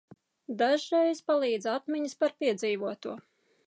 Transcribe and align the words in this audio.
Dažreiz 0.61 1.23
palīdz 1.29 1.71
atmiņas 1.77 2.19
par 2.25 2.37
piedzīvoto. 2.43 3.19